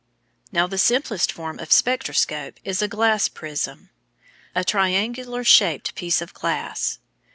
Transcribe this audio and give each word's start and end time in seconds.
Now 0.51 0.65
the 0.65 0.79
simplest 0.79 1.31
form 1.31 1.59
of 1.59 1.71
spectroscope 1.71 2.59
is 2.63 2.81
a 2.81 2.87
glass 2.87 3.27
prism 3.29 3.91
a 4.55 4.63
triangular 4.63 5.43
shaped 5.43 5.93
piece 5.93 6.23
of 6.23 6.33
glass. 6.33 6.97